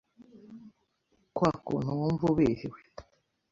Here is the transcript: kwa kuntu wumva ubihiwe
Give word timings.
kwa 1.35 1.51
kuntu 1.65 1.89
wumva 1.99 2.23
ubihiwe 2.31 2.79